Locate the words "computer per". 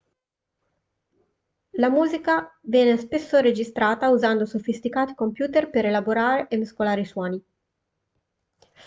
5.13-5.85